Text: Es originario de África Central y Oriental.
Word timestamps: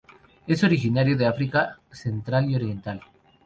Es 0.47 0.63
originario 0.63 1.15
de 1.15 1.27
África 1.27 1.77
Central 1.91 2.49
y 2.49 2.55
Oriental. 2.55 3.01